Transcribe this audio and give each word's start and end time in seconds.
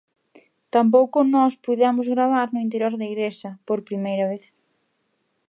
Tampouco 0.75 1.17
nós 1.35 1.53
puidemos 1.63 2.05
gravar 2.15 2.47
no 2.51 2.63
interior 2.65 2.93
da 2.97 3.09
igrexa, 3.13 3.49
por 3.67 3.79
primeira 3.89 4.25
vez. 4.31 4.45